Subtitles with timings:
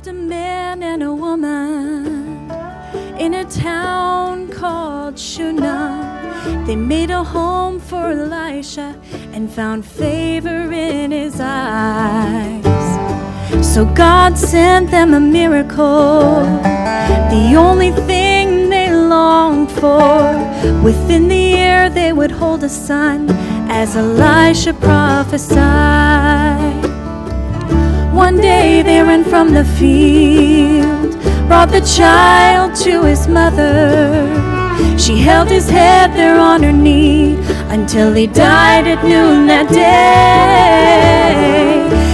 [0.00, 2.50] lived a man and a woman
[3.18, 6.64] in a town called Shunem.
[6.66, 8.98] They made a home for Elisha
[9.34, 12.64] and found favor in his eyes.
[13.74, 16.44] So God sent them a miracle,
[17.36, 20.32] the only thing they longed for.
[20.82, 23.28] Within the year, they would hold a son,
[23.68, 26.39] as Elisha prophesied.
[28.30, 34.28] One day they ran from the field, brought the child to his mother.
[34.96, 37.38] She held his head there on her knee
[37.70, 40.62] until he died at noon that day.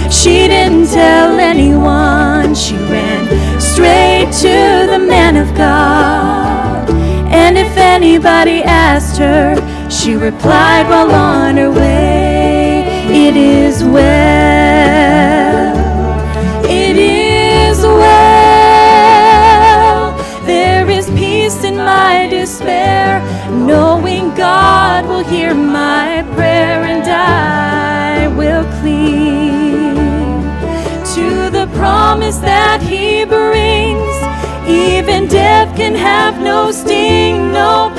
[0.09, 3.27] She didn't tell anyone, she ran
[3.61, 6.89] straight to the man of God.
[7.29, 9.55] And if anybody asked her,
[9.87, 14.36] she replied while on her way, It is well.
[24.35, 29.95] God will hear my prayer and I will cling
[31.15, 34.15] to the promise that He brings.
[34.67, 37.91] Even death can have no sting, no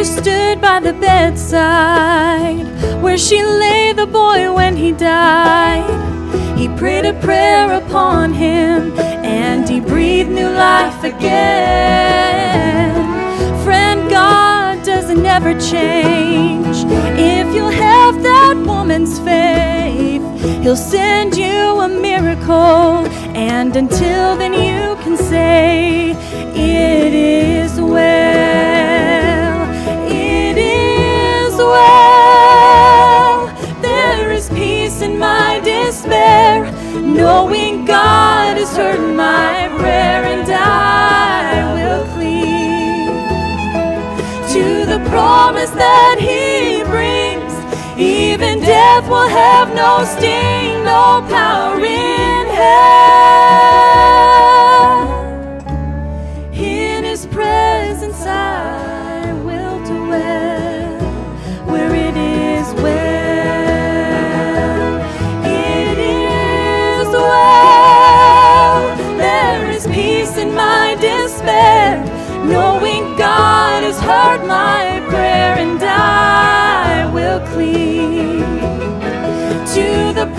[0.00, 2.64] Elisha stood by the bedside
[3.02, 5.84] where she lay the boy when he died.
[6.56, 12.94] He prayed a prayer upon him and he breathed new life again.
[13.62, 16.78] Friend, God doesn't ever change.
[17.18, 20.22] If you'll have that woman's faith,
[20.62, 23.04] He'll send you a miracle.
[23.36, 26.12] And until then, you can say,
[26.54, 27.59] It is
[49.10, 53.00] will have no sting, no power in hell.
[56.52, 61.00] In His presence I will dwell,
[61.66, 63.00] where it is well.
[65.44, 68.96] It is well.
[69.18, 71.98] There is peace in my despair,
[72.44, 75.79] knowing God has heard my prayer, and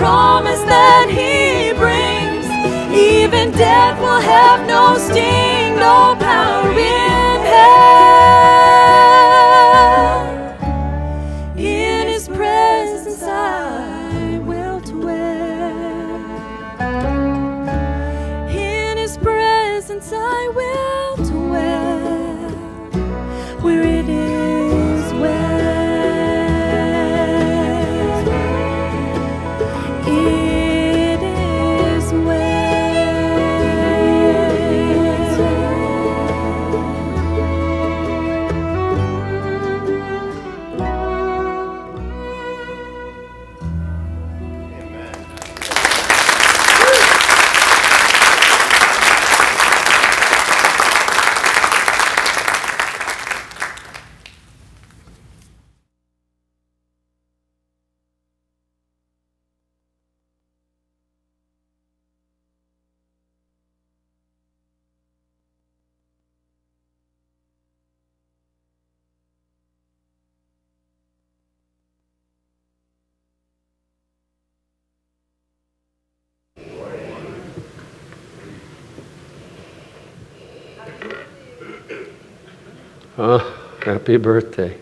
[0.02, 2.48] promise that He brings.
[2.92, 6.91] Even death will have no sting, no power
[83.18, 84.78] Oh, happy birthday.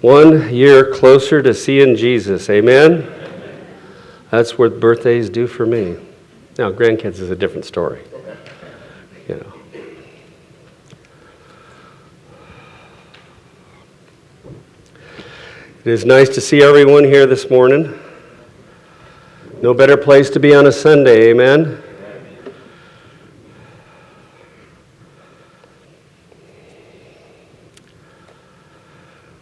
[0.00, 2.50] One year closer to seeing Jesus.
[2.50, 3.12] Amen?
[4.30, 5.96] That's what birthdays do for me.
[6.58, 8.02] Now, grandkids is a different story.
[9.28, 9.52] You know.
[15.84, 17.96] It is nice to see everyone here this morning.
[19.62, 21.80] No better place to be on a Sunday, amen?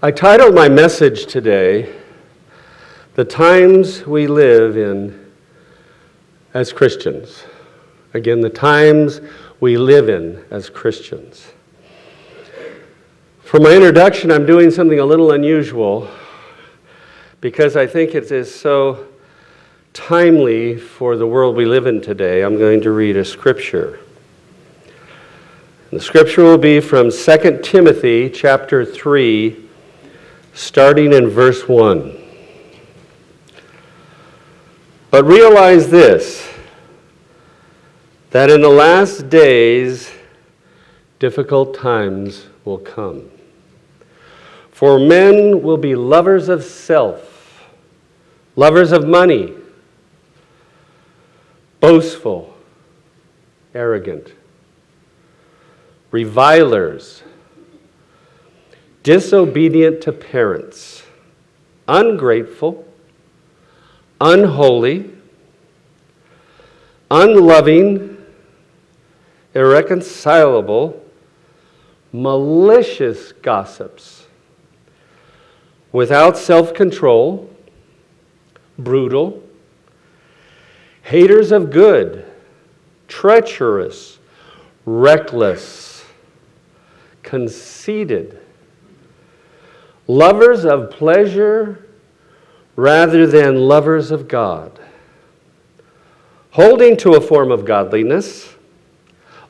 [0.05, 1.91] I titled my message today,
[3.15, 5.33] The Times We Live in
[6.53, 7.45] as Christians.
[8.13, 9.23] Again, the times
[9.61, 11.55] we live in as Christians.
[13.45, 16.11] For my introduction, I'm doing something a little unusual
[17.41, 19.07] because I think it is so
[19.95, 22.43] timely for the world we live in today.
[22.43, 24.01] I'm going to read a scripture.
[25.91, 29.64] The scripture will be from 2 Timothy chapter 3,
[30.55, 32.21] starting in verse 1.
[35.11, 36.49] But realize this
[38.31, 40.11] that in the last days,
[41.21, 43.31] difficult times will come.
[44.73, 47.63] For men will be lovers of self,
[48.57, 49.55] lovers of money,
[51.79, 52.57] boastful,
[53.73, 54.33] arrogant,
[56.11, 57.23] revilers,
[59.05, 61.05] disobedient to parents,
[61.87, 62.85] ungrateful,
[64.21, 65.11] unholy,
[67.11, 68.17] unloving,
[69.55, 71.01] irreconcilable,
[72.13, 74.27] malicious gossips,
[75.93, 77.51] without self control,
[78.79, 79.43] brutal,
[81.03, 82.25] haters of good,
[83.07, 84.19] treacherous,
[84.87, 86.05] reckless,
[87.23, 88.41] conceited,
[90.07, 91.87] lovers of pleasure
[92.77, 94.79] rather than lovers of God,
[96.51, 98.55] holding to a form of godliness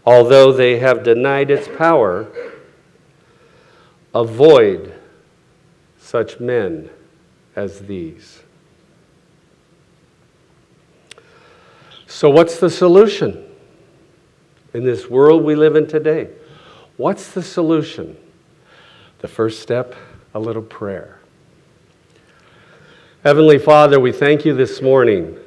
[0.07, 2.29] although they have denied its power,
[4.15, 4.95] avoid
[5.99, 6.91] such men
[7.57, 8.43] as these.
[12.07, 13.45] So, what's the solution
[14.73, 16.29] in this world we live in today?
[16.97, 18.17] What's the solution?
[19.19, 19.95] The first step,
[20.35, 21.21] a little prayer.
[23.23, 25.39] Heavenly Father, we thank you this morning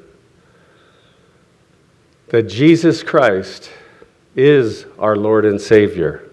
[2.29, 3.69] that Jesus Christ
[4.35, 6.23] is our Lord and Savior.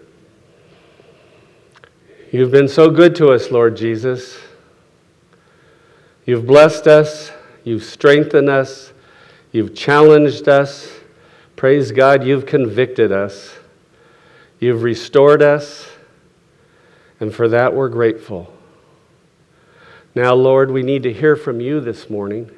[2.30, 4.38] You've been so good to us, Lord Jesus.
[6.24, 7.32] You've blessed us,
[7.64, 8.92] you've strengthened us,
[9.52, 10.90] you've challenged us.
[11.56, 13.54] Praise God, you've convicted us,
[14.60, 15.88] you've restored us,
[17.20, 18.52] and for that we're grateful.
[20.14, 22.50] Now, Lord, we need to hear from you this morning.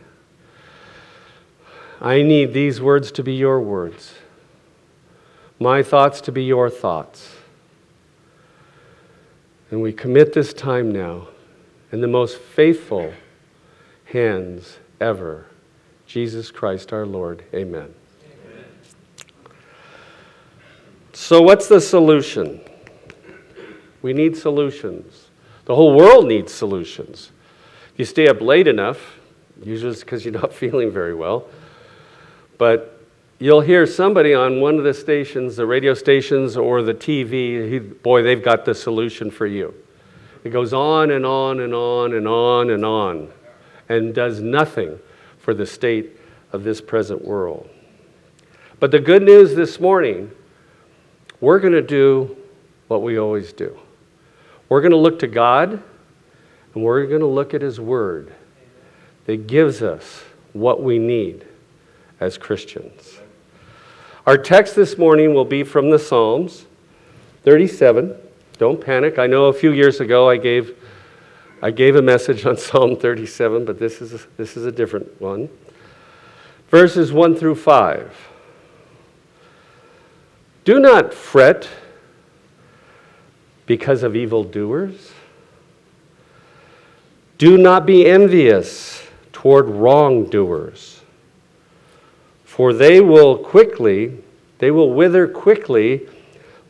[2.01, 4.15] I need these words to be your words
[5.59, 7.37] my thoughts to be your thoughts.
[9.71, 11.29] And we commit this time now
[11.93, 13.13] in the most faithful
[14.07, 15.47] hands ever
[16.07, 17.45] Jesus Christ our Lord.
[17.53, 17.93] Amen.
[18.23, 18.65] Amen.
[21.13, 22.61] So, what's the solution?
[24.07, 25.31] We need solutions.
[25.65, 27.33] The whole world needs solutions.
[27.93, 29.19] If you stay up late enough,
[29.65, 31.49] usually it's because you're not feeling very well,
[32.57, 33.03] but
[33.41, 37.81] you'll hear somebody on one of the stations, the radio stations or the TV, he,
[37.81, 39.75] boy, they've got the solution for you.
[40.45, 43.33] It goes on and on and on and on and on
[43.89, 45.01] and does nothing
[45.39, 46.17] for the state
[46.53, 47.69] of this present world.
[48.79, 50.31] But the good news this morning,
[51.41, 52.37] we're going to do
[52.87, 53.77] what we always do.
[54.69, 55.83] We're going to look to God
[56.75, 58.33] and we're going to look at His Word
[59.27, 61.47] that gives us what we need
[62.21, 63.21] as Christians.
[64.27, 66.67] Our text this morning will be from the Psalms
[67.45, 68.17] 37.
[68.59, 69.19] Don't panic.
[69.19, 70.77] I know a few years ago I gave,
[71.63, 75.21] I gave a message on Psalm 37, but this is, a, this is a different
[75.21, 75.49] one.
[76.71, 78.29] Verses 1 through 5.
[80.65, 81.69] Do not fret
[83.67, 85.13] because of evildoers.
[87.39, 90.97] Do not be envious toward wrongdoers
[92.57, 94.17] for they will quickly,
[94.61, 96.09] they will wither quickly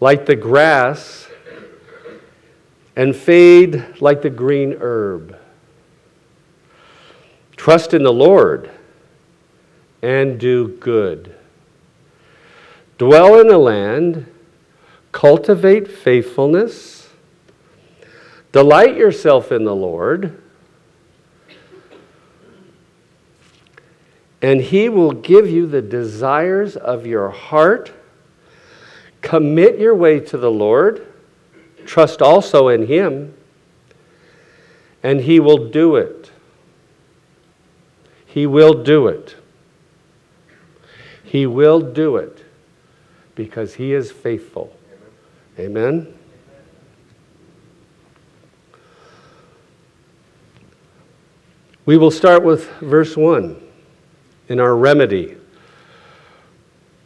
[0.00, 1.28] like the grass
[2.96, 5.38] and fade like the green herb.
[7.56, 8.68] Trust in the Lord
[10.02, 11.32] and do good.
[12.98, 14.26] Dwell in the land,
[15.16, 17.08] cultivate faithfulness,
[18.52, 20.42] delight yourself in the Lord
[24.42, 27.92] and He will give you the desires of your heart.
[29.22, 31.06] Commit your way to the Lord.
[31.86, 33.34] Trust also in Him,
[35.02, 36.30] and He will do it.
[38.26, 39.36] He will do it.
[41.24, 42.44] He will do it
[43.34, 44.76] because He is faithful.
[45.58, 46.12] Amen?
[51.86, 53.62] We will start with verse 1
[54.48, 55.36] in our remedy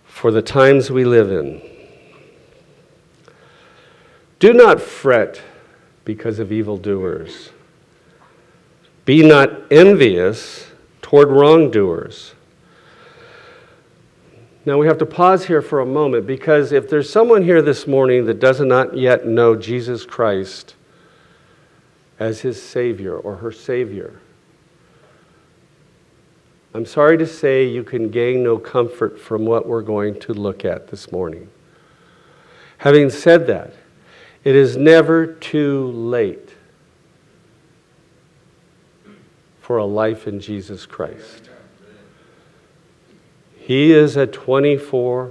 [0.04, 1.62] for the times we live in.
[4.38, 5.42] Do not fret
[6.04, 7.50] because of evildoers.
[9.04, 10.71] Be not envious
[11.02, 12.35] toward wrongdoers
[14.67, 17.87] now we have to pause here for a moment because if there's someone here this
[17.87, 20.75] morning that does not yet know Jesus Christ
[22.19, 24.21] as his Savior or her Savior,
[26.75, 30.64] I'm sorry to say you can gain no comfort from what we're going to look
[30.64, 31.49] at this morning.
[32.79, 33.75] Having said that,
[34.45, 36.55] it is never too late
[39.61, 41.50] for a life in Jesus Christ.
[43.70, 45.30] He is a 24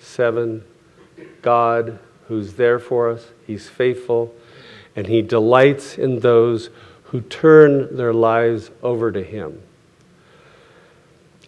[0.00, 0.64] 7
[1.40, 3.28] God who's there for us.
[3.46, 4.34] He's faithful,
[4.96, 6.70] and He delights in those
[7.04, 9.62] who turn their lives over to Him.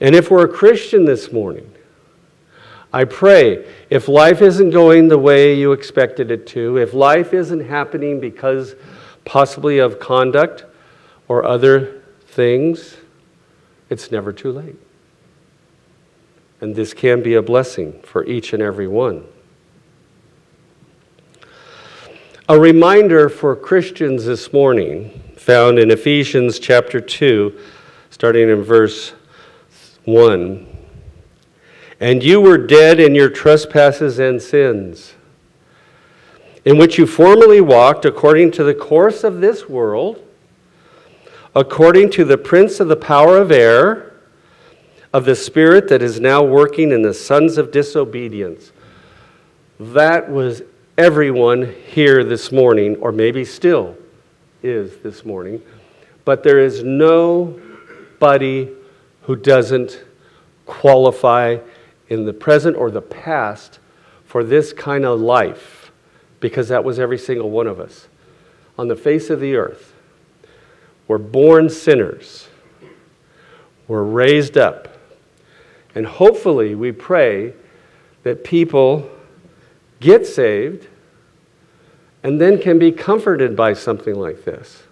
[0.00, 1.68] And if we're a Christian this morning,
[2.92, 7.66] I pray if life isn't going the way you expected it to, if life isn't
[7.66, 8.76] happening because
[9.24, 10.66] possibly of conduct
[11.26, 12.96] or other things,
[13.90, 14.76] it's never too late.
[16.62, 19.24] And this can be a blessing for each and every one.
[22.48, 27.58] A reminder for Christians this morning, found in Ephesians chapter 2,
[28.10, 29.12] starting in verse
[30.04, 30.64] 1
[31.98, 35.14] And you were dead in your trespasses and sins,
[36.64, 40.24] in which you formerly walked according to the course of this world,
[41.56, 44.11] according to the prince of the power of air,
[45.12, 48.72] of the spirit that is now working in the sons of disobedience.
[49.78, 50.62] That was
[50.96, 53.96] everyone here this morning, or maybe still
[54.62, 55.62] is this morning.
[56.24, 58.68] But there is nobody
[59.22, 60.02] who doesn't
[60.66, 61.58] qualify
[62.08, 63.78] in the present or the past
[64.24, 65.90] for this kind of life,
[66.40, 68.08] because that was every single one of us.
[68.78, 69.92] On the face of the earth,
[71.06, 72.48] we're born sinners,
[73.88, 74.88] we're raised up,
[75.94, 77.52] and hopefully we pray
[78.22, 79.10] that people
[80.00, 80.88] get saved
[82.22, 84.84] and then can be comforted by something like this.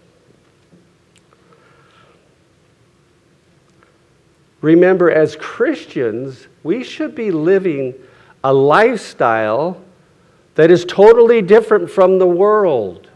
[4.61, 7.95] Remember, as Christians, we should be living
[8.45, 9.81] a lifestyle
[10.55, 13.09] that is totally different from the world.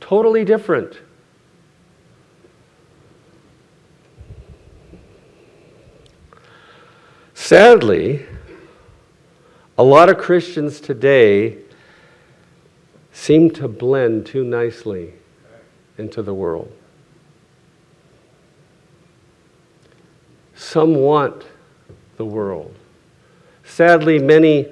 [0.00, 0.98] Totally different.
[7.46, 8.26] Sadly,
[9.78, 11.58] a lot of Christians today
[13.12, 15.14] seem to blend too nicely
[15.96, 16.72] into the world.
[20.56, 21.44] Some want
[22.16, 22.74] the world.
[23.62, 24.66] Sadly, many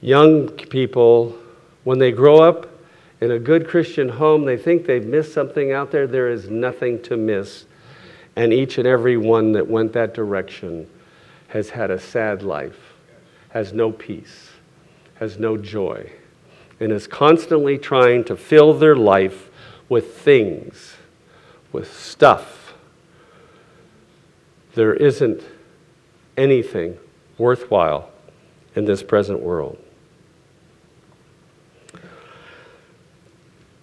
[0.00, 1.36] young people,
[1.82, 2.68] when they grow up
[3.20, 6.06] in a good Christian home, they think they've missed something out there.
[6.06, 7.64] There is nothing to miss.
[8.36, 10.88] And each and every one that went that direction
[11.50, 12.94] has had a sad life,
[13.50, 14.50] has no peace,
[15.14, 16.10] has no joy,
[16.80, 19.50] and is constantly trying to fill their life
[19.88, 20.94] with things,
[21.72, 22.60] with stuff
[24.74, 25.42] there isn't
[26.36, 26.96] anything
[27.38, 28.10] worthwhile
[28.74, 29.78] in this present world.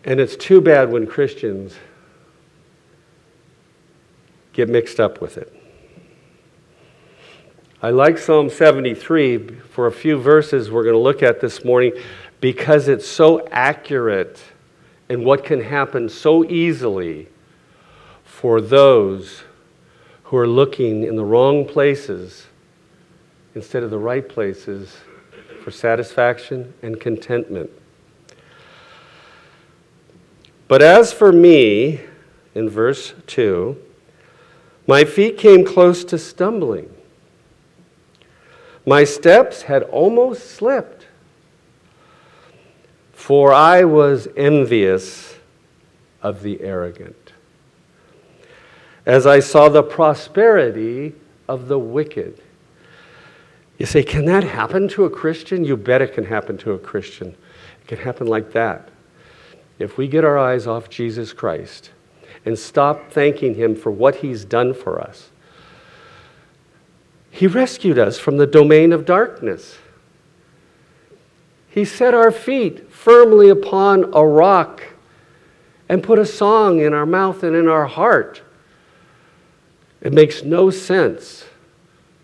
[0.06, 1.76] And it's too bad when Christians
[4.54, 5.57] get mixed up with it.
[7.88, 11.94] I like Psalm 73 for a few verses we're going to look at this morning
[12.42, 14.44] because it's so accurate
[15.08, 17.30] in what can happen so easily
[18.26, 19.44] for those
[20.26, 22.48] who are looking in the wrong places
[23.56, 24.98] instead of the right places
[25.64, 27.70] for satisfaction and contentment.
[30.68, 32.02] But as for me,
[32.54, 33.78] in verse 2,
[34.88, 36.94] my feet came close to stumbling.
[38.88, 41.06] My steps had almost slipped,
[43.14, 45.36] for I was envious
[46.24, 47.28] of the arrogant
[49.08, 51.16] as I saw the prosperity
[51.48, 52.42] of the wicked.
[53.78, 55.64] You say, can that happen to a Christian?
[55.64, 57.30] You bet it can happen to a Christian.
[57.30, 58.90] It can happen like that.
[59.80, 61.92] If we get our eyes off Jesus Christ
[62.46, 65.30] and stop thanking Him for what He's done for us,
[67.38, 69.78] He rescued us from the domain of darkness.
[71.70, 74.82] He set our feet firmly upon a rock
[75.88, 78.42] and put a song in our mouth and in our heart.
[80.02, 81.46] It makes no sense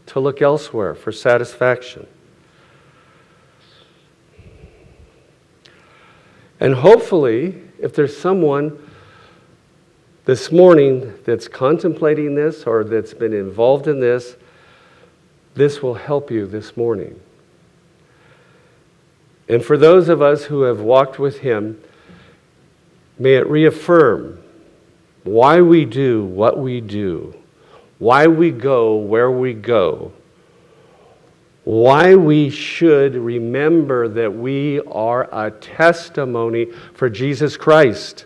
[0.07, 2.07] to look elsewhere for satisfaction.
[6.59, 8.79] And hopefully, if there's someone
[10.25, 14.37] this morning that's contemplating this or that's been involved in this,
[15.55, 17.19] this will help you this morning.
[19.47, 21.81] And for those of us who have walked with Him,
[23.19, 24.39] may it reaffirm
[25.23, 27.33] why we do what we do,
[27.99, 30.11] why we go where we go,
[31.63, 38.25] why we should remember that we are a testimony for Jesus Christ.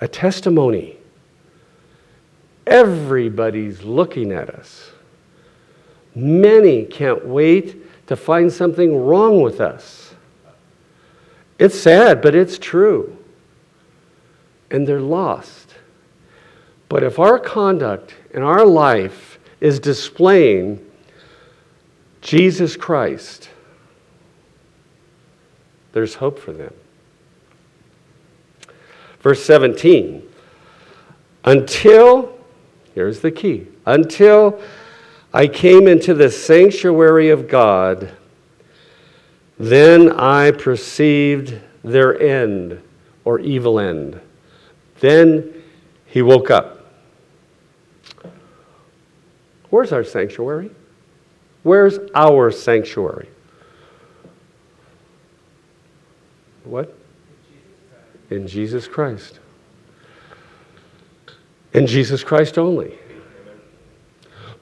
[0.00, 0.96] A testimony.
[2.66, 4.90] Everybody's looking at us.
[6.14, 10.14] Many can't wait to find something wrong with us.
[11.58, 13.16] It's sad, but it's true.
[14.70, 15.74] And they're lost.
[16.88, 20.84] But if our conduct and our life is displaying
[22.20, 23.50] Jesus Christ,
[25.92, 26.74] there's hope for them.
[29.20, 30.22] Verse 17
[31.44, 32.36] Until,
[32.94, 34.60] here's the key, until
[35.34, 38.12] I came into the sanctuary of God,
[39.58, 42.80] then I perceived their end
[43.24, 44.20] or evil end.
[45.00, 45.64] Then
[46.06, 46.86] he woke up.
[49.70, 50.70] Where's our sanctuary?
[51.64, 53.28] Where's our sanctuary?
[56.62, 56.96] What?
[58.30, 59.40] In Jesus Christ.
[61.72, 62.96] In Jesus Christ only.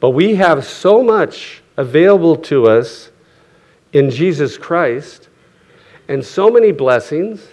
[0.02, 3.10] But we have so much available to us
[3.92, 5.28] in Jesus Christ
[6.08, 7.46] and so many blessings,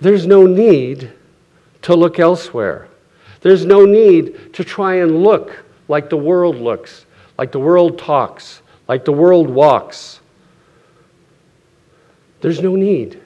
[0.00, 1.12] there's no need
[1.82, 2.88] to look elsewhere.
[3.42, 7.06] There's no need to try and look like the world looks,
[7.38, 10.18] like the world talks, like the world walks.
[12.40, 13.22] There's no need.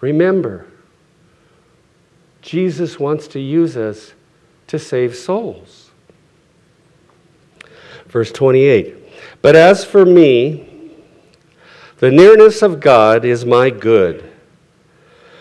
[0.00, 0.66] Remember,
[2.42, 4.12] Jesus wants to use us
[4.66, 5.83] to save souls.
[8.14, 8.94] Verse 28
[9.42, 10.92] But as for me,
[11.98, 14.30] the nearness of God is my good.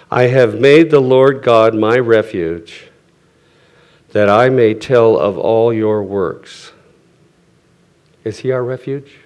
[0.09, 2.89] I have made the Lord God my refuge,
[4.09, 6.71] that I may tell of all your works.
[8.23, 9.19] Is he our refuge?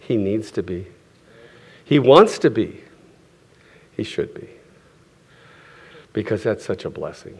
[0.00, 0.88] He needs to be.
[1.84, 2.82] He wants to be.
[3.96, 4.48] He should be.
[6.12, 7.38] Because that's such a blessing.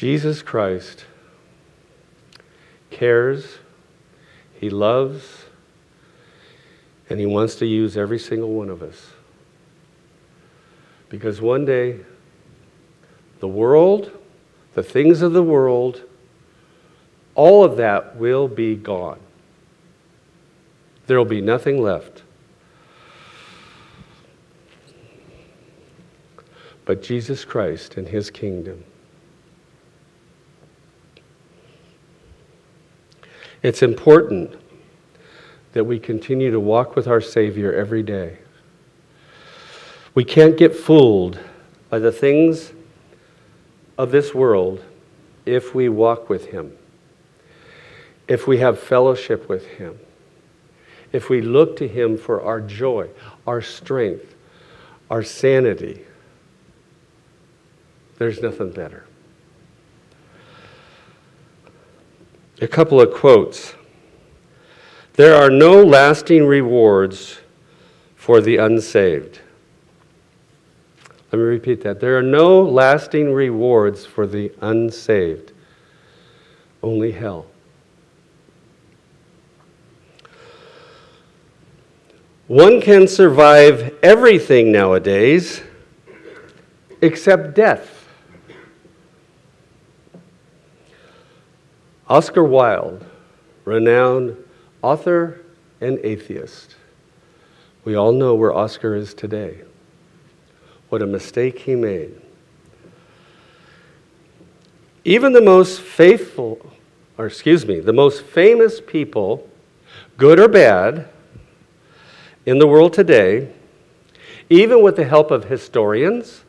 [0.00, 1.04] Jesus Christ
[2.88, 3.58] cares,
[4.58, 5.44] He loves,
[7.10, 9.10] and He wants to use every single one of us.
[11.10, 11.98] Because one day,
[13.40, 14.10] the world,
[14.72, 16.02] the things of the world,
[17.34, 19.20] all of that will be gone.
[21.08, 22.22] There will be nothing left.
[26.86, 28.84] But Jesus Christ and His kingdom.
[33.62, 34.54] It's important
[35.72, 38.38] that we continue to walk with our Savior every day.
[40.14, 41.38] We can't get fooled
[41.88, 42.72] by the things
[43.98, 44.84] of this world
[45.44, 46.72] if we walk with Him,
[48.26, 49.98] if we have fellowship with Him,
[51.12, 53.08] if we look to Him for our joy,
[53.46, 54.34] our strength,
[55.10, 56.04] our sanity.
[58.18, 59.04] There's nothing better.
[62.60, 63.74] A couple of quotes.
[65.14, 67.40] There are no lasting rewards
[68.16, 69.40] for the unsaved.
[71.32, 72.00] Let me repeat that.
[72.00, 75.52] There are no lasting rewards for the unsaved,
[76.82, 77.46] only hell.
[82.46, 85.62] One can survive everything nowadays
[87.00, 87.99] except death.
[92.10, 93.06] Oscar Wilde,
[93.64, 94.36] renowned
[94.82, 95.42] author
[95.80, 96.74] and atheist.
[97.84, 99.60] We all know where Oscar is today.
[100.88, 102.20] What a mistake he made.
[105.04, 106.74] Even the most faithful,
[107.16, 109.48] or excuse me, the most famous people,
[110.16, 111.08] good or bad,
[112.44, 113.52] in the world today,
[114.48, 116.42] even with the help of historians,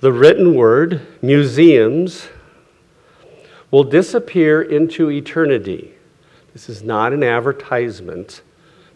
[0.00, 2.26] the written word, museums,
[3.72, 5.94] will disappear into eternity.
[6.52, 8.42] This is not an advertisement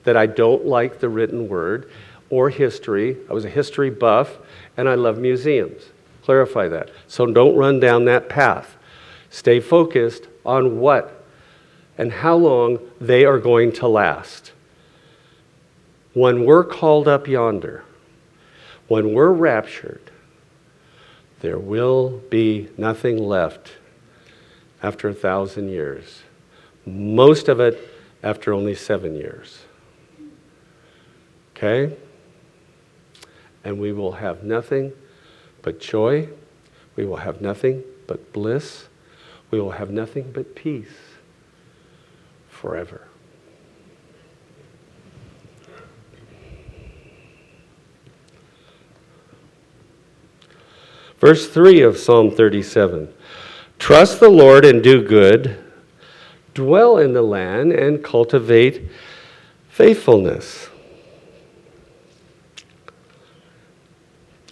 [0.04, 1.90] that I don't like the written word
[2.30, 3.16] or history.
[3.28, 4.36] I was a history buff
[4.76, 5.82] and I love museums.
[6.22, 6.90] Clarify that.
[7.08, 8.76] So don't run down that path.
[9.30, 11.24] Stay focused on what
[11.98, 14.52] and how long they are going to last.
[16.12, 17.82] When we're called up yonder,
[18.88, 20.10] when we're raptured,
[21.40, 23.72] there will be nothing left
[24.82, 26.22] after a thousand years.
[26.84, 27.88] Most of it
[28.22, 29.64] after only seven years.
[31.56, 31.96] Okay?
[33.64, 34.92] And we will have nothing
[35.62, 36.28] but joy.
[36.94, 38.86] We will have nothing but bliss.
[39.50, 40.96] We will have nothing but peace
[42.48, 43.08] forever.
[51.18, 53.12] Verse 3 of Psalm 37
[53.78, 55.62] Trust the Lord and do good,
[56.54, 58.88] dwell in the land and cultivate
[59.68, 60.68] faithfulness.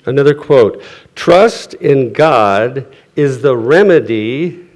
[0.06, 0.82] Another quote
[1.14, 4.68] Trust in God is the remedy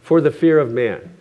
[0.00, 1.12] for the fear of man.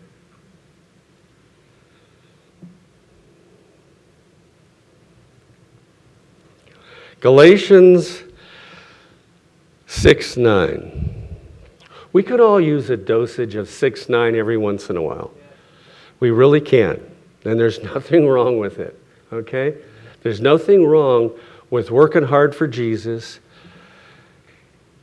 [7.19, 8.21] Galatians
[9.87, 11.14] 6 9.
[12.15, 15.34] We could all use a dosage of 6 9 every once in a while.
[16.21, 17.01] We really can.
[17.43, 18.97] And there's nothing wrong with it.
[19.34, 19.75] Okay?
[20.23, 21.38] There's nothing wrong
[21.69, 23.41] with working hard for Jesus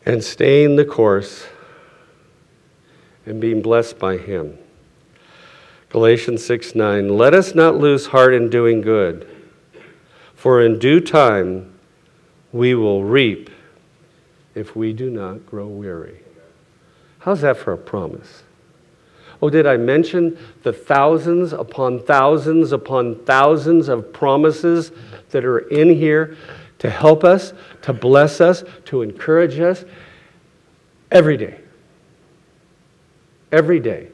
[0.07, 1.45] and staying the course
[3.27, 4.57] and being blessed by Him.
[5.91, 7.15] Galatians 6 9.
[7.15, 9.29] Let us not lose heart in doing good,
[10.35, 11.79] for in due time
[12.53, 13.51] we will reap
[14.55, 16.22] if we do not grow weary.
[17.23, 18.43] How's that for a promise?
[19.41, 24.91] Oh, did I mention the thousands upon thousands upon thousands of promises
[25.31, 26.37] that are in here
[26.81, 29.85] to help us, to bless us, to encourage us
[31.13, 31.61] every day?
[33.53, 34.09] Every day.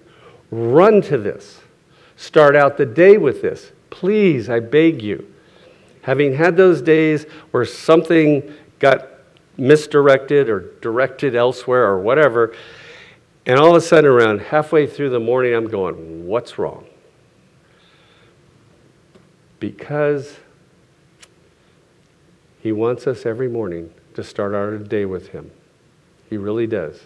[0.51, 1.63] Run to this.
[2.17, 3.73] Start out the day with this.
[3.89, 5.33] Please, I beg you.
[6.03, 9.09] Having had those days where something got
[9.57, 12.55] misdirected or directed elsewhere or whatever,
[13.49, 16.85] and all of a sudden, around halfway through the morning, I'm going, What's wrong?
[19.59, 20.37] Because
[22.61, 25.51] He wants us every morning to start our day with Him.
[26.29, 27.01] He really does.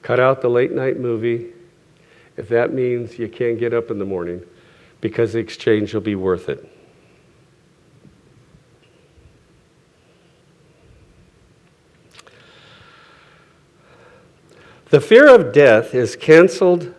[0.00, 1.52] Cut out the late night movie
[2.36, 4.42] if that means you can't get up in the morning
[5.00, 6.71] because the exchange will be worth it.
[14.92, 16.94] The fear of death is canceled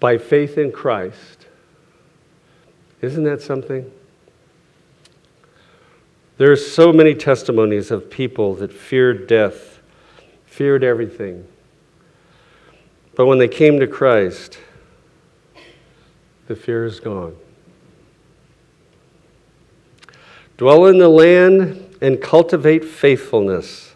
[0.00, 1.46] by faith in Christ.
[3.00, 3.88] Isn't that something?
[6.38, 9.78] There are so many testimonies of people that feared death,
[10.44, 11.46] feared everything.
[13.14, 14.58] But when they came to Christ,
[16.48, 17.36] the fear is gone.
[20.56, 23.94] Dwell in the land and cultivate faithfulness.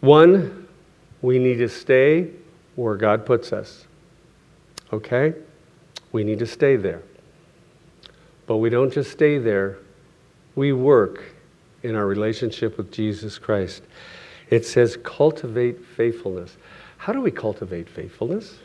[0.00, 0.67] One,
[1.22, 2.30] we need to stay
[2.76, 3.86] where God puts us.
[4.92, 5.34] Okay?
[6.12, 7.02] We need to stay there.
[8.46, 9.78] But we don't just stay there,
[10.54, 11.22] we work
[11.82, 13.82] in our relationship with Jesus Christ.
[14.48, 16.56] It says cultivate faithfulness.
[16.96, 18.56] How do we cultivate faithfulness?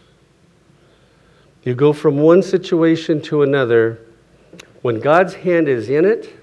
[1.64, 4.00] You go from one situation to another.
[4.82, 6.34] When God's hand is in it,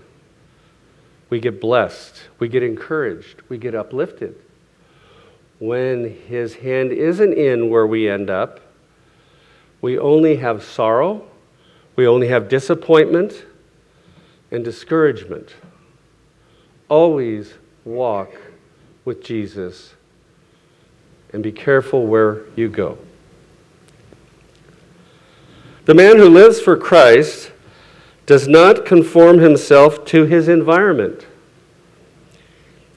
[1.30, 4.34] we get blessed, we get encouraged, we get uplifted
[5.60, 8.60] when his hand isn't in where we end up,
[9.82, 11.22] we only have sorrow,
[11.96, 13.44] we only have disappointment
[14.50, 15.54] and discouragement.
[16.88, 18.30] Always walk
[19.04, 19.94] with Jesus
[21.32, 22.98] and be careful where you go.
[25.84, 27.52] The man who lives for Christ
[28.24, 31.26] does not conform himself to his environment.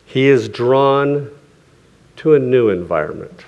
[0.05, 1.29] He is drawn
[2.23, 3.43] to a new environment,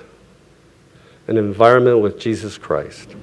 [1.29, 3.15] an environment with Jesus Christ.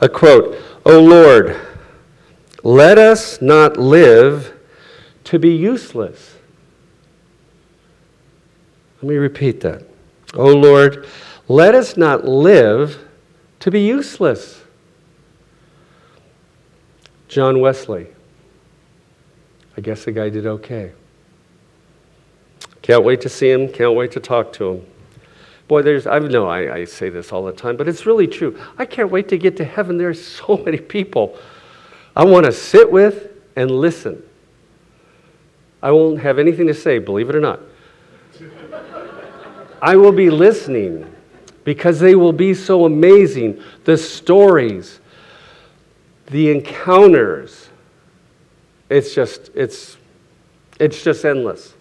[0.00, 1.60] A quote O Lord,
[2.62, 4.54] let us not live
[5.24, 6.36] to be useless.
[9.02, 9.82] Let me repeat that.
[10.34, 11.04] O Lord,
[11.48, 12.96] let us not live
[13.58, 14.62] to be useless.
[17.26, 18.06] John Wesley.
[19.76, 20.92] I guess the guy did okay
[22.86, 24.86] Can't wait to see him, can't wait to talk to him.
[25.66, 28.56] Boy, there's, I know I, I say this all the time, but it's really true.
[28.78, 29.98] I can't wait to get to heaven.
[29.98, 31.36] There's so many people
[32.14, 34.22] I want to sit with and listen.
[35.82, 37.58] I won't have anything to say, believe it or not.
[39.82, 41.12] I will be listening
[41.64, 43.60] because they will be so amazing.
[43.82, 45.00] The stories,
[46.26, 47.68] the encounters.
[48.88, 49.96] It's just, it's,
[50.78, 51.74] it's just endless.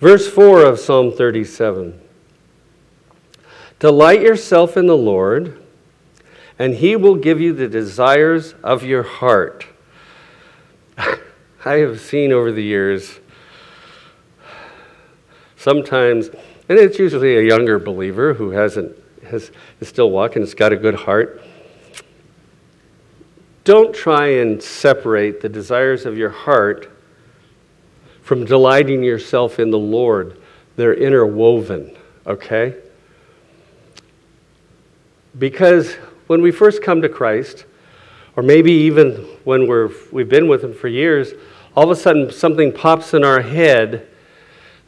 [0.00, 2.00] Verse 4 of Psalm 37
[3.80, 5.60] Delight yourself in the Lord,
[6.58, 9.66] and he will give you the desires of your heart.
[10.96, 13.18] I have seen over the years
[15.56, 16.28] sometimes,
[16.68, 20.76] and it's usually a younger believer who hasn't has, is still walking, has got a
[20.76, 21.42] good heart.
[23.64, 26.97] Don't try and separate the desires of your heart
[28.28, 30.38] from delighting yourself in the Lord.
[30.76, 32.76] They're interwoven, okay?
[35.38, 35.94] Because
[36.26, 37.64] when we first come to Christ,
[38.36, 39.12] or maybe even
[39.44, 41.32] when we're, we've been with Him for years,
[41.74, 44.06] all of a sudden something pops in our head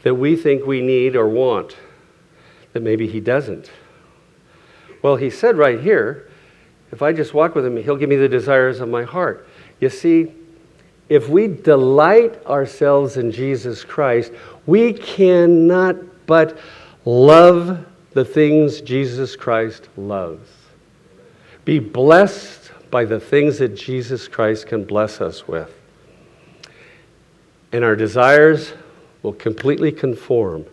[0.03, 1.79] that we think we need or want
[2.74, 3.70] that maybe He doesn't.
[5.00, 6.29] Well, He said right here,
[6.92, 9.48] if I just walk with Him, He'll give me the desires of my heart.
[9.81, 10.35] You see,
[11.11, 14.33] if we delight ourselves in Jesus Christ,
[14.64, 15.96] we cannot
[16.27, 16.57] but
[17.05, 20.49] love the things Jesus Christ loves.
[21.64, 25.77] Be blessed by the things that Jesus Christ can bless us with.
[27.73, 28.73] And our desires
[29.25, 30.64] will completely conform.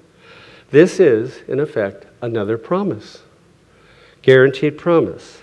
[0.70, 3.24] This is, in effect, another promise,
[4.22, 5.40] guaranteed promise.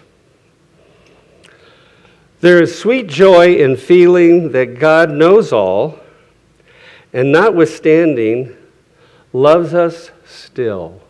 [2.45, 5.99] There is sweet joy in feeling that God knows all
[7.11, 8.55] and, notwithstanding,
[9.33, 11.01] loves us still.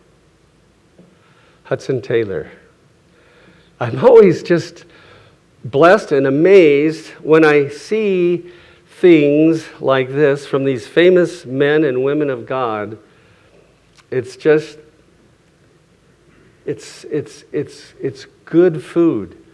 [1.63, 2.49] Hudson Taylor.
[3.81, 4.85] I'm always just
[5.65, 8.49] blessed and amazed when I see
[9.01, 12.97] things like this from these famous men and women of God.
[14.09, 14.79] It's just,
[16.65, 19.44] it's, it's, it's, it's good food.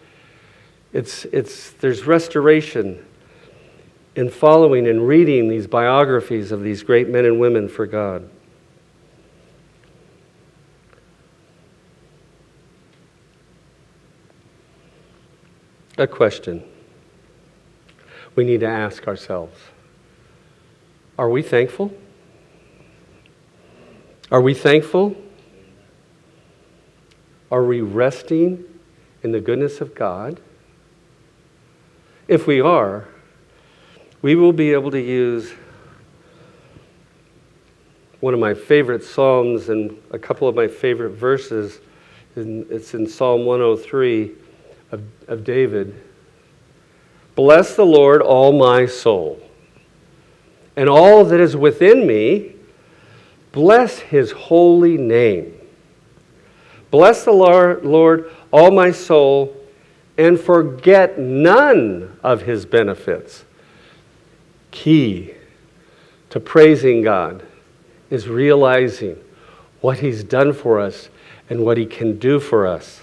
[0.94, 3.06] It's, it's, there's restoration
[4.16, 8.30] in following and reading these biographies of these great men and women for God.
[15.98, 16.64] A question
[18.36, 19.58] we need to ask ourselves
[21.18, 21.94] Are we thankful?
[24.32, 25.16] Are we thankful?
[27.52, 28.64] Are we resting
[29.24, 30.40] in the goodness of God?
[32.32, 33.10] If we are,
[34.22, 35.52] we will be able to use
[38.22, 41.82] one of my favorite Psalms and a couple of my favorite verses.
[42.38, 44.32] It's in Psalm 103
[44.94, 46.02] of, of David.
[47.36, 49.38] Bless the Lord, all my soul,
[50.78, 52.56] and all that is within me.
[53.52, 55.54] Bless his holy name.
[56.92, 59.61] Bless the Lord, all my soul,
[60.18, 63.46] and forget none of his benefits.
[64.72, 65.34] Key
[66.30, 67.44] to praising God
[68.10, 69.18] is realizing
[69.82, 71.10] what he's done for us
[71.50, 73.02] and what he can do for us.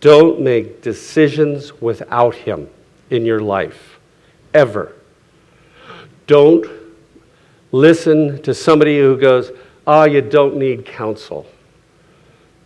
[0.00, 2.68] Don't make decisions without him
[3.10, 3.98] in your life,
[4.54, 4.92] ever.
[6.26, 6.66] Don't
[7.72, 9.50] listen to somebody who goes,
[9.86, 11.46] Ah, oh, you don't need counsel.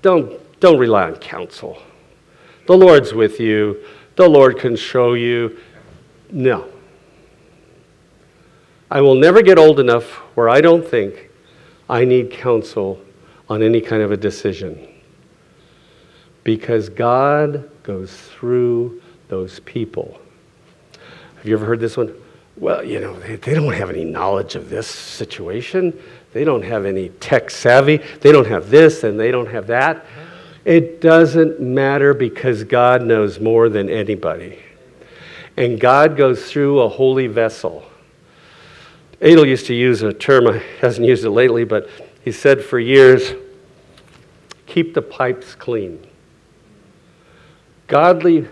[0.03, 1.79] Don't, don't rely on counsel.
[2.67, 3.85] The Lord's with you.
[4.17, 5.59] The Lord can show you.
[6.31, 6.69] No.
[8.91, 11.31] I will never get old enough where I don't think
[11.91, 13.01] I need counsel
[13.49, 14.89] on any kind of a decision.
[16.43, 20.19] Because God goes through those people.
[21.37, 22.15] Have you ever heard this one?
[22.57, 25.99] Well, you know, they, they don't have any knowledge of this situation.
[26.33, 27.99] They don't have any tech savvy.
[28.21, 29.97] They don't have this and they don't have that.
[29.97, 30.21] Uh-huh.
[30.65, 34.59] It doesn't matter because God knows more than anybody.
[35.57, 37.85] And God goes through a holy vessel.
[39.21, 41.89] Adel used to use a term, I hasn't used it lately, but
[42.25, 43.35] he said for years
[44.67, 46.05] keep the pipes clean.
[47.87, 48.49] Godly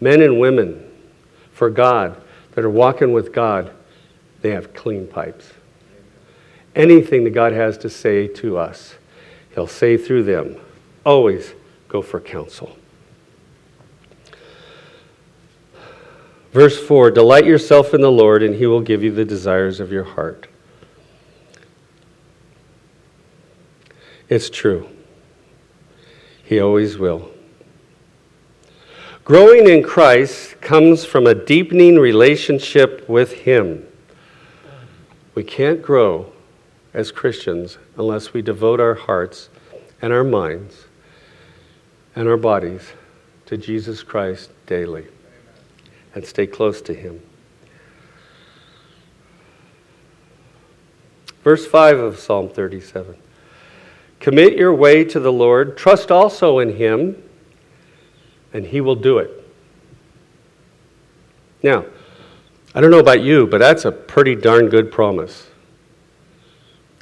[0.00, 0.90] men and women
[1.52, 2.20] for God
[2.52, 3.72] that are walking with God,
[4.40, 5.52] they have clean pipes.
[6.74, 8.96] Anything that God has to say to us,
[9.54, 10.58] He'll say through them
[11.08, 11.54] always
[11.88, 12.76] go for counsel.
[16.52, 19.90] Verse 4 Delight yourself in the Lord, and he will give you the desires of
[19.90, 20.48] your heart.
[24.28, 24.86] It's true.
[26.44, 27.30] He always will.
[29.24, 33.86] Growing in Christ comes from a deepening relationship with Him.
[35.34, 36.32] We can't grow
[36.92, 39.48] as Christians unless we devote our hearts
[40.02, 40.87] and our minds
[42.18, 42.82] and our bodies
[43.46, 45.06] to Jesus Christ daily
[46.16, 47.22] and stay close to Him.
[51.44, 53.14] Verse 5 of Psalm 37
[54.18, 57.22] Commit your way to the Lord, trust also in Him,
[58.52, 59.30] and He will do it.
[61.62, 61.84] Now,
[62.74, 65.46] I don't know about you, but that's a pretty darn good promise.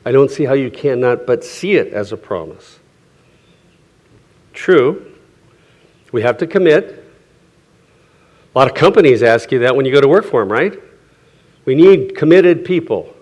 [0.04, 2.80] I don't see how you cannot but see it as a promise.
[4.56, 5.05] True,
[6.12, 7.04] we have to commit.
[8.54, 10.78] A lot of companies ask you that when you go to work for them, right?
[11.64, 13.14] We need committed people.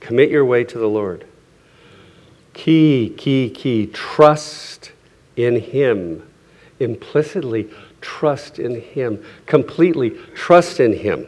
[0.00, 1.26] Commit your way to the Lord.
[2.52, 3.86] Key, key, key.
[3.86, 4.92] Trust
[5.36, 6.28] in Him.
[6.78, 7.68] Implicitly,
[8.00, 9.24] trust in Him.
[9.46, 11.26] Completely, trust in Him.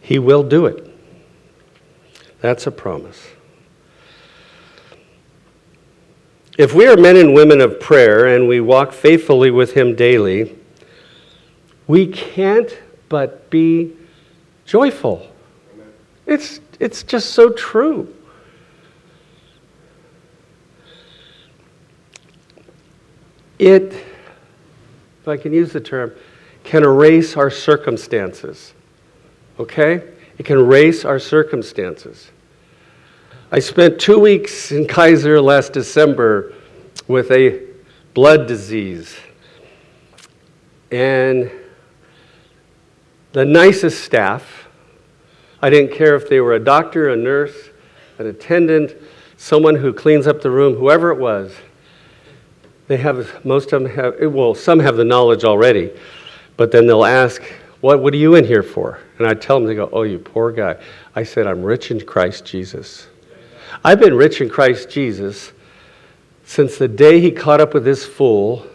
[0.00, 0.88] He will do it.
[2.40, 3.28] That's a promise.
[6.58, 10.58] If we are men and women of prayer and we walk faithfully with Him daily,
[11.86, 13.92] we can't but be
[14.66, 15.28] joyful.
[16.26, 18.14] It's, it's just so true.
[23.58, 23.92] It,
[25.22, 26.12] if I can use the term,
[26.64, 28.74] can erase our circumstances.
[29.58, 30.02] Okay?
[30.36, 32.30] It can erase our circumstances.
[33.54, 36.54] I spent two weeks in Kaiser last December
[37.06, 37.60] with a
[38.14, 39.14] blood disease.
[40.90, 41.50] And
[43.32, 44.66] the nicest staff,
[45.60, 47.68] I didn't care if they were a doctor, a nurse,
[48.18, 48.96] an attendant,
[49.36, 51.54] someone who cleans up the room, whoever it was,
[52.88, 55.90] they have, most of them have, eh, well, some have the knowledge already,
[56.56, 57.42] but then they'll ask,
[57.82, 58.98] what, what are you in here for?
[59.18, 60.82] And I tell them, they go, oh, you poor guy.
[61.14, 63.08] I said, I'm rich in Christ Jesus.
[63.84, 65.52] I've been rich in Christ Jesus
[66.44, 68.66] since the day he caught up with this fool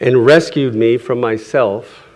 [0.00, 2.06] and rescued me from myself.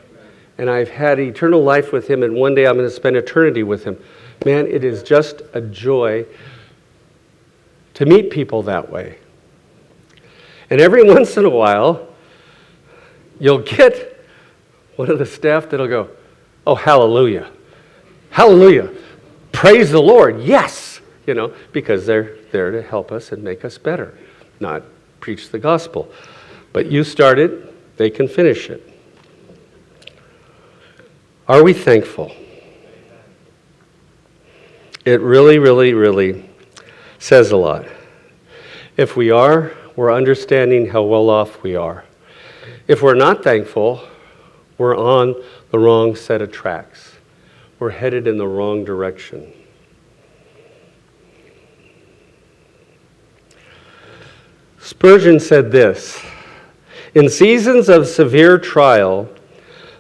[0.59, 3.63] And I've had eternal life with him, and one day I'm going to spend eternity
[3.63, 3.99] with him.
[4.45, 6.27] Man, it is just a joy
[7.95, 9.19] to meet people that way.
[10.71, 12.09] And every once in a while,
[13.41, 14.25] you'll get
[14.97, 16.11] one of the staff that'll go,
[16.67, 17.51] Oh, hallelujah.
[18.31, 18.91] Hallelujah.
[19.53, 20.41] Praise the Lord.
[20.41, 20.94] Yes.
[21.27, 24.17] You know, because they're there to help us and make us better,
[24.61, 24.83] not
[25.21, 26.11] preach the gospel.
[26.73, 28.91] But you start it, they can finish it.
[31.49, 32.33] Are we thankful?
[35.05, 36.49] It really, really, really
[37.19, 37.87] says a lot.
[38.97, 42.05] If we are, we're understanding how well off we are.
[42.89, 44.01] If we're not thankful,
[44.79, 45.35] we're on
[45.71, 47.17] the wrong set of tracks.
[47.79, 49.53] We're headed in the wrong direction.
[54.85, 56.23] Spurgeon said this
[57.15, 59.31] In seasons of severe trial,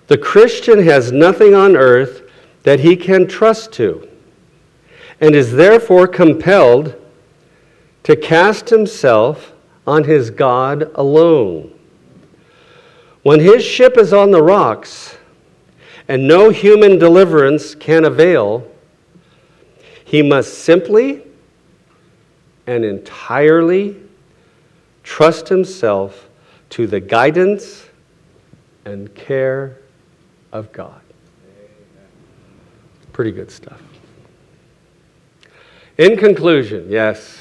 [0.08, 2.30] the Christian has nothing on earth
[2.64, 4.06] that he can trust to,
[5.22, 6.94] and is therefore compelled
[8.02, 9.54] to cast himself
[9.86, 11.72] on his God alone.
[13.22, 15.16] When his ship is on the rocks
[16.08, 18.70] and no human deliverance can avail,
[20.04, 21.22] he must simply
[22.66, 24.03] and entirely
[25.04, 26.28] trust himself
[26.70, 27.86] to the guidance
[28.84, 29.78] and care
[30.52, 31.00] of God.
[33.12, 33.80] Pretty good stuff.
[35.98, 37.38] In conclusion, yes,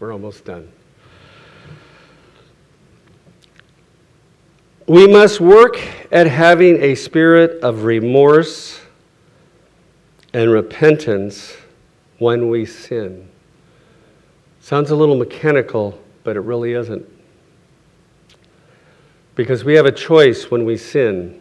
[0.00, 0.72] we're almost done.
[4.86, 5.78] We must work
[6.10, 8.80] at having a spirit of remorse
[10.32, 11.56] and repentance
[12.18, 13.28] when we sin.
[14.60, 17.06] Sounds a little mechanical, but it really isn't.
[19.34, 21.40] Because we have a choice when we sin.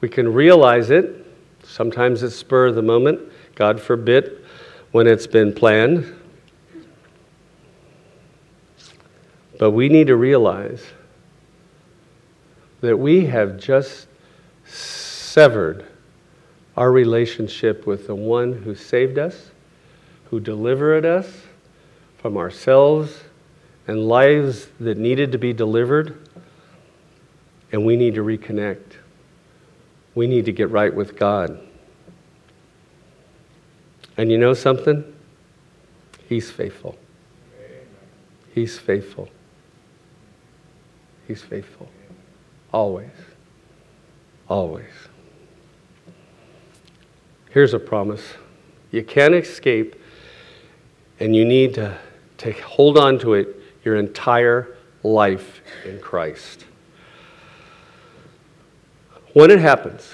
[0.00, 1.26] We can realize it.
[1.64, 3.20] Sometimes it's spur of the moment.
[3.54, 4.44] God forbid
[4.92, 6.14] when it's been planned.
[9.58, 10.84] But we need to realize
[12.80, 14.06] that we have just
[14.64, 15.86] severed
[16.76, 19.50] our relationship with the one who saved us,
[20.30, 21.26] who delivered us
[22.18, 23.20] from ourselves
[23.86, 26.26] and lives that needed to be delivered.
[27.72, 28.96] and we need to reconnect.
[30.14, 31.60] We need to get right with God.
[34.16, 35.04] And you know something?
[36.28, 36.98] He's faithful.
[38.54, 39.28] He's faithful.
[41.28, 41.88] He's faithful.
[42.72, 43.10] Always.
[44.48, 44.90] Always.
[47.50, 48.34] Here's a promise
[48.90, 49.94] you can't escape,
[51.20, 51.96] and you need to,
[52.38, 56.66] to hold on to it your entire life in Christ.
[59.32, 60.12] When it happens,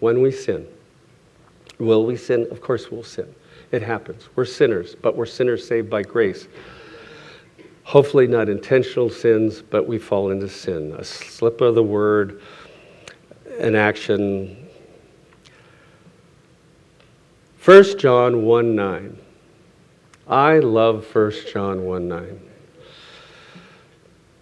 [0.00, 0.66] when we sin,
[1.78, 2.46] will we sin?
[2.50, 3.34] Of course, we'll sin.
[3.70, 4.28] It happens.
[4.34, 6.48] We're sinners, but we're sinners saved by grace.
[7.84, 10.94] Hopefully, not intentional sins, but we fall into sin.
[10.98, 12.40] A slip of the word,
[13.58, 14.68] an action.
[17.64, 19.18] 1 John 1 9.
[20.30, 22.40] I love 1 John 1 9.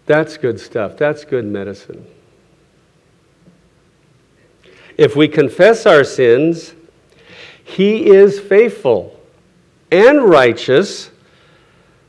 [0.05, 0.99] That's good stuff.
[0.99, 2.07] That's good medicine.
[4.99, 6.75] If we confess our sins,
[7.65, 9.19] He is faithful
[9.91, 11.11] and righteous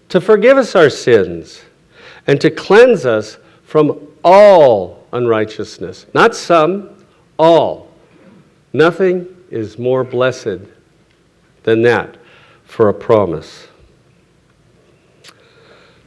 [0.09, 1.61] to forgive us our sins
[2.27, 6.05] and to cleanse us from all unrighteousness.
[6.13, 7.05] Not some,
[7.37, 7.89] all.
[8.73, 10.59] Nothing is more blessed
[11.63, 12.17] than that
[12.65, 13.68] for a promise.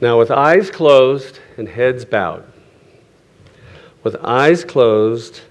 [0.03, 2.45] Now, with eyes closed and heads bowed,
[4.03, 5.43] with eyes closed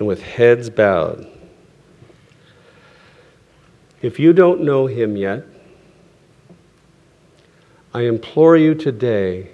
[0.00, 1.28] and with heads bowed,
[4.02, 5.44] if you don't know him yet,
[7.94, 9.50] I implore you today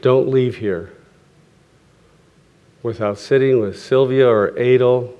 [0.00, 0.90] don't leave here
[2.82, 5.12] without sitting with Sylvia or Adel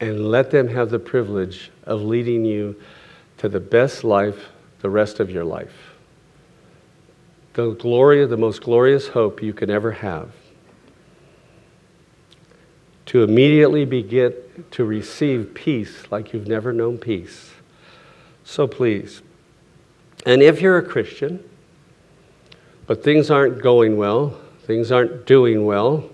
[0.00, 2.74] and let them have the privilege of leading you
[3.38, 4.48] to the best life
[4.80, 5.94] the rest of your life.
[7.54, 10.30] The glory, the most glorious hope you can ever have.
[13.06, 14.34] To immediately begin
[14.72, 17.52] to receive peace like you've never known peace.
[18.44, 19.22] So please.
[20.26, 21.42] And if you're a Christian,
[22.86, 26.08] but things aren't going well, things aren't doing well,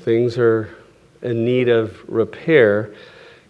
[0.00, 0.74] things are
[1.20, 2.94] in need of repair,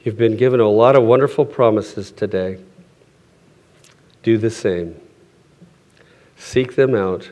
[0.09, 2.59] you've been given a lot of wonderful promises today.
[4.23, 4.99] Do the same.
[6.39, 7.31] Seek them out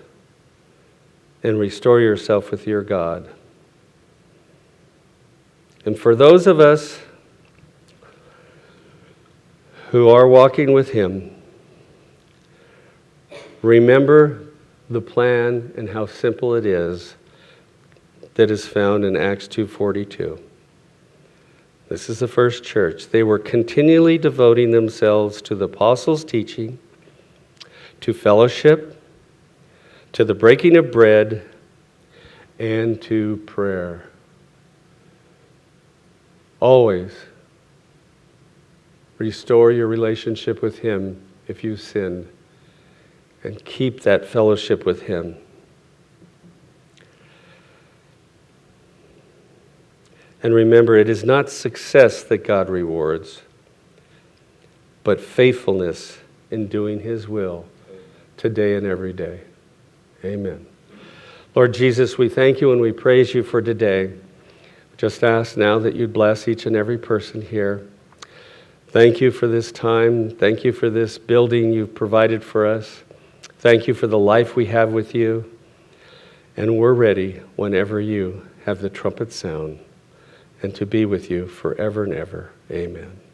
[1.42, 3.30] and restore yourself with your God.
[5.86, 7.00] And for those of us
[9.88, 11.34] who are walking with Him,
[13.62, 14.48] remember
[14.90, 17.14] the plan and how simple it is
[18.34, 20.45] that is found in Acts 2:42.
[21.88, 23.08] This is the first church.
[23.08, 26.78] They were continually devoting themselves to the apostles' teaching,
[28.00, 29.00] to fellowship,
[30.12, 31.48] to the breaking of bread,
[32.58, 34.08] and to prayer.
[36.58, 37.12] Always
[39.18, 42.28] restore your relationship with Him if you sin,
[43.44, 45.36] and keep that fellowship with Him.
[50.46, 53.42] And remember, it is not success that God rewards,
[55.02, 56.18] but faithfulness
[56.52, 57.64] in doing His will
[58.36, 59.40] today and every day.
[60.24, 60.64] Amen.
[61.56, 64.12] Lord Jesus, we thank you and we praise you for today.
[64.96, 67.84] Just ask now that you bless each and every person here.
[68.86, 70.30] Thank you for this time.
[70.30, 73.02] Thank you for this building you've provided for us.
[73.58, 75.58] Thank you for the life we have with you.
[76.56, 79.80] And we're ready whenever you have the trumpet sound
[80.62, 82.50] and to be with you forever and ever.
[82.70, 83.25] Amen.